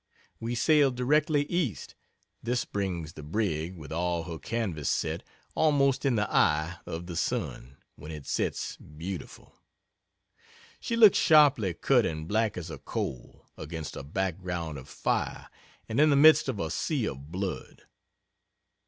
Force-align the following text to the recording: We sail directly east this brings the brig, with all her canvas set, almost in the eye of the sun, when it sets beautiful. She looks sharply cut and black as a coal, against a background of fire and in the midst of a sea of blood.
We 0.39 0.55
sail 0.55 0.89
directly 0.89 1.43
east 1.43 1.93
this 2.41 2.65
brings 2.65 3.13
the 3.13 3.21
brig, 3.21 3.77
with 3.77 3.91
all 3.91 4.23
her 4.23 4.39
canvas 4.39 4.89
set, 4.89 5.21
almost 5.53 6.05
in 6.05 6.15
the 6.15 6.27
eye 6.35 6.77
of 6.87 7.05
the 7.05 7.15
sun, 7.15 7.77
when 7.97 8.11
it 8.11 8.25
sets 8.25 8.77
beautiful. 8.77 9.53
She 10.79 10.95
looks 10.95 11.19
sharply 11.19 11.75
cut 11.75 12.07
and 12.07 12.27
black 12.27 12.57
as 12.57 12.71
a 12.71 12.79
coal, 12.79 13.45
against 13.55 13.95
a 13.95 14.01
background 14.01 14.79
of 14.79 14.89
fire 14.89 15.49
and 15.87 15.99
in 15.99 16.09
the 16.09 16.15
midst 16.15 16.49
of 16.49 16.59
a 16.59 16.71
sea 16.71 17.05
of 17.05 17.31
blood. 17.31 17.83